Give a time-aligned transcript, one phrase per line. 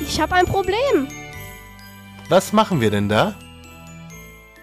[0.00, 1.08] Ich habe ein Problem.
[2.28, 3.34] Was machen wir denn da?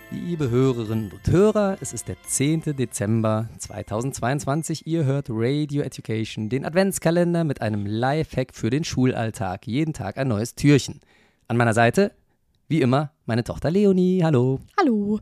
[0.10, 2.76] Liebe Hörerinnen und Hörer, es ist der 10.
[2.76, 4.88] Dezember 2022.
[4.88, 9.68] Ihr hört Radio Education, den Adventskalender mit einem Lifehack für den Schulalltag.
[9.68, 11.02] Jeden Tag ein neues Türchen.
[11.48, 12.14] An meiner Seite,
[12.68, 14.22] wie immer, meine Tochter Leonie.
[14.24, 14.60] Hallo.
[14.80, 15.20] Hallo.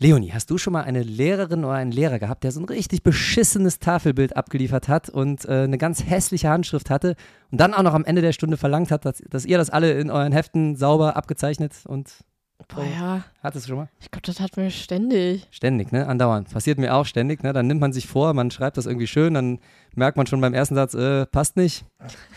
[0.00, 3.02] Leonie, hast du schon mal eine Lehrerin oder einen Lehrer gehabt, der so ein richtig
[3.02, 7.16] beschissenes Tafelbild abgeliefert hat und äh, eine ganz hässliche Handschrift hatte
[7.50, 9.92] und dann auch noch am Ende der Stunde verlangt hat, dass, dass ihr das alle
[9.92, 12.24] in euren Heften sauber abgezeichnet und
[12.68, 13.24] Boah, ja.
[13.42, 13.88] Hattest du schon mal?
[14.00, 15.46] Ich glaube, das hat man ständig.
[15.50, 16.06] Ständig, ne?
[16.06, 16.50] Andauernd.
[16.50, 17.52] Passiert mir auch ständig, ne?
[17.52, 19.58] Dann nimmt man sich vor, man schreibt das irgendwie schön, dann
[19.94, 21.84] merkt man schon beim ersten Satz, äh, passt nicht.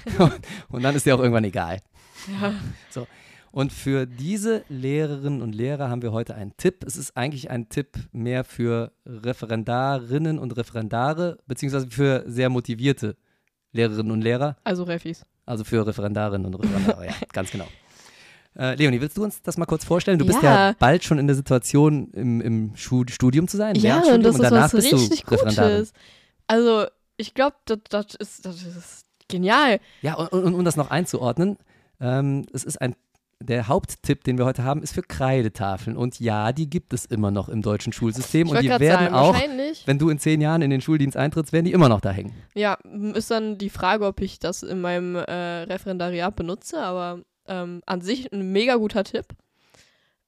[0.70, 1.80] und dann ist dir auch irgendwann egal.
[2.42, 2.54] Ja.
[2.90, 3.06] So.
[3.54, 6.84] Und für diese Lehrerinnen und Lehrer haben wir heute einen Tipp.
[6.88, 13.16] Es ist eigentlich ein Tipp mehr für Referendarinnen und Referendare, beziehungsweise für sehr motivierte
[13.72, 14.58] Lehrerinnen und Lehrer.
[14.64, 15.24] Also Refis.
[15.46, 17.68] Also für Referendarinnen und Referendare, ja, ganz genau.
[18.58, 20.18] Äh, Leonie, willst du uns das mal kurz vorstellen?
[20.18, 20.76] Du bist ja, Ja.
[20.80, 23.76] bald schon in der Situation, im, im Studium zu sein.
[23.76, 25.76] Ja, und das ist danach was bist richtig du Referendarin.
[25.78, 25.94] Gutes.
[26.48, 29.80] Also, ich glaube, das, das, ist, das ist genial.
[30.02, 31.58] Ja, und, und um das noch einzuordnen,
[32.00, 32.96] ähm, es ist ein,
[33.40, 35.98] der Haupttipp, den wir heute haben, ist für Kreidetafeln.
[35.98, 38.50] Und ja, die gibt es immer noch im deutschen Schulsystem.
[38.50, 39.36] Und die werden sagen, auch,
[39.86, 42.34] wenn du in zehn Jahren in den Schuldienst eintrittst, werden die immer noch da hängen.
[42.54, 42.78] Ja,
[43.14, 48.02] ist dann die Frage, ob ich das in meinem äh, Referendariat benutze, aber ähm, an
[48.02, 49.26] sich ein mega guter Tipp.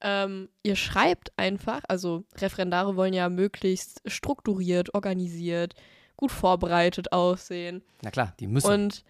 [0.02, 5.74] Ähm, ihr schreibt einfach, also Referendare wollen ja möglichst strukturiert, organisiert,
[6.18, 7.82] gut vorbereitet aussehen.
[8.02, 8.72] Na klar, die müssen.
[8.72, 9.04] Und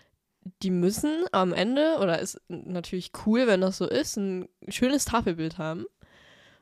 [0.61, 5.57] die müssen am Ende, oder ist natürlich cool, wenn das so ist, ein schönes Tafelbild
[5.57, 5.85] haben.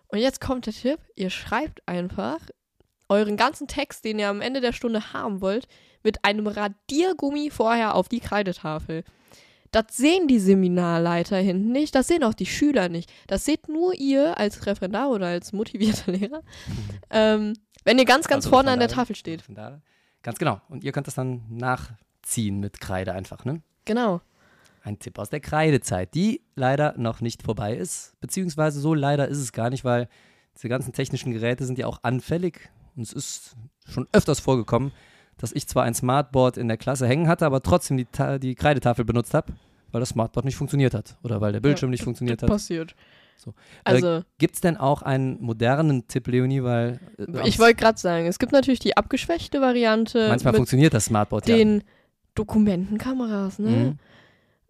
[0.08, 2.40] Und jetzt kommt der Tipp, ihr schreibt einfach
[3.10, 5.68] euren ganzen Text, den ihr am Ende der Stunde haben wollt,
[6.04, 9.04] mit einem Radiergummi vorher auf die Kreidetafel.
[9.72, 13.12] Das sehen die Seminarleiter hinten nicht, das sehen auch die Schüler nicht.
[13.28, 16.44] Das seht nur ihr als Referendar oder als motivierter Lehrer,
[17.10, 17.54] ähm,
[17.84, 19.40] wenn ihr ganz, ganz Also vorne an der Tafel steht.
[19.40, 19.82] Referendare.
[20.22, 20.62] Ganz genau.
[20.70, 23.62] Und ihr könnt das dann nachziehen mit Kreide einfach, ne?
[23.86, 24.22] Genau.
[24.84, 28.14] Ein Tipp aus der Kreidezeit, die leider noch nicht vorbei ist.
[28.20, 30.10] Beziehungsweise so leider ist es gar nicht, weil
[30.56, 32.70] diese ganzen technischen Geräte sind ja auch anfällig.
[32.96, 33.56] Und es ist
[33.88, 34.92] schon öfters vorgekommen,
[35.38, 38.56] dass ich zwar ein Smartboard in der Klasse hängen hatte, aber trotzdem die, Ta die
[38.56, 39.54] Kreidetafel benutzt habe,
[39.92, 41.18] weil das Smartboard nicht funktioniert hat.
[41.24, 42.50] Oder weil der Bildschirm nicht funktioniert hat.
[42.50, 42.96] Passiert.
[43.38, 43.54] So.
[43.84, 46.64] Also, Gibt es denn auch einen modernen Tipp, Leonie?
[46.64, 51.06] Weil äh, Ich wollte gerade sagen, es gibt natürlich die abgeschwächte Variante manchmal funktioniert das
[51.06, 51.56] Smartboard ja.
[52.36, 53.70] Dokumentenkameras, ne?
[53.70, 54.00] Mhm.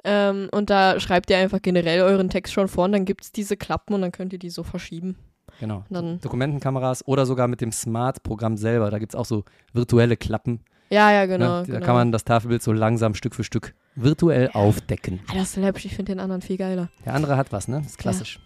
[0.05, 3.31] Ähm, und da schreibt ihr einfach generell euren Text schon vor und dann gibt es
[3.31, 5.15] diese Klappen und dann könnt ihr die so verschieben.
[5.59, 5.85] Genau.
[5.89, 8.91] Dann- Dokumentenkameras oder sogar mit dem Smart-Programm selber.
[8.91, 10.59] Da gibt es auch so virtuelle Klappen.
[10.89, 11.61] Ja, ja, genau.
[11.61, 11.67] ne?
[11.67, 11.85] Da genau.
[11.85, 15.21] kann man das Tafelbild so langsam Stück für Stück virtuell aufdecken.
[15.29, 16.89] Ah, das ist läppisch, ich finde den anderen viel geiler.
[17.05, 17.77] Der andere hat was, ne?
[17.77, 18.39] Das ist klassisch.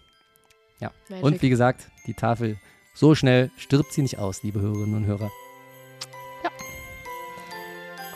[1.10, 1.24] Magic.
[1.24, 2.58] Und wie gesagt, die Tafel,
[2.94, 5.30] so schnell stirbt sie nicht aus, liebe Hörerinnen und Hörer.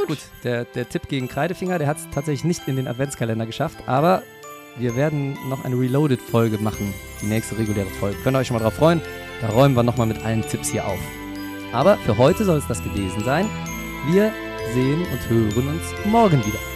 [0.07, 0.19] Gut.
[0.45, 4.23] Der, der Tipp gegen Kreidefinger, der hat es tatsächlich nicht in den Adventskalender geschafft, aber
[4.77, 8.17] wir werden noch eine Reloaded-Folge machen, die nächste reguläre Folge.
[8.23, 9.01] Könnt ihr euch schon mal drauf freuen?
[9.41, 10.99] Da räumen wir nochmal mit allen Tipps hier auf.
[11.73, 13.49] Aber für heute soll es das gewesen sein.
[14.11, 14.33] Wir
[14.73, 16.72] sehen und hören uns morgen wieder.